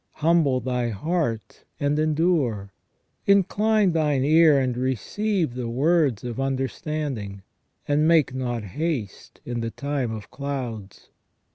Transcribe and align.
Humble 0.13 0.61
thy 0.61 0.89
heart 0.89 1.63
and 1.79 1.99
endure: 1.99 2.73
incline 3.27 3.91
thine 3.91 4.23
ear 4.23 4.59
and 4.59 4.75
receive 4.75 5.53
the 5.53 5.69
words 5.69 6.23
of 6.23 6.39
understanding: 6.39 7.43
and 7.87 8.07
make 8.07 8.33
not 8.33 8.63
haste 8.63 9.41
in 9.45 9.59
the 9.59 9.69
time 9.69 10.09
of 10.11 10.31
clouds. 10.31 11.09